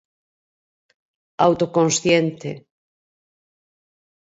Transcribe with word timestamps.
Autoconsciente. 1.45 2.51